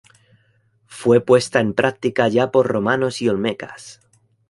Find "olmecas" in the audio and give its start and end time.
3.29-3.99